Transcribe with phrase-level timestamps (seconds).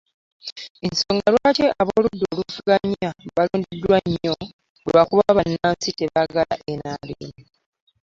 [0.87, 4.33] Ensonga lwaki ab'oludda oluvuganya baalondeddwa nnyo
[4.87, 7.37] lwakuba bannansi tebaagala NRM